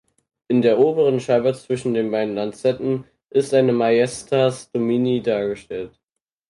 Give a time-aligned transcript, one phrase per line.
[0.47, 5.91] In der oberen Scheibe zwischen den beiden Lanzetten ist eine Majestas Domini dargestellt.